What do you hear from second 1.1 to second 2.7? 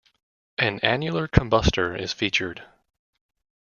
combustor is featured.